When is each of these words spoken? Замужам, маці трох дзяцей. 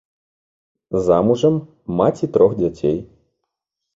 Замужам, 1.07 1.55
маці 2.01 2.29
трох 2.37 2.51
дзяцей. 2.61 2.97